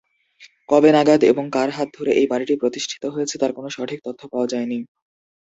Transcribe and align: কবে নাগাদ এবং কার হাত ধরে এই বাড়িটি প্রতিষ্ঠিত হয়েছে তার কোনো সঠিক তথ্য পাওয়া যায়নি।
কবে 0.69 0.89
নাগাদ 0.95 1.21
এবং 1.31 1.45
কার 1.55 1.69
হাত 1.69 1.87
ধরে 1.97 2.11
এই 2.13 2.27
বাড়িটি 2.31 2.53
প্রতিষ্ঠিত 2.61 3.03
হয়েছে 3.07 3.35
তার 3.41 3.51
কোনো 3.57 3.69
সঠিক 3.75 3.99
তথ্য 4.05 4.21
পাওয়া 4.31 4.47
যায়নি। 4.51 4.79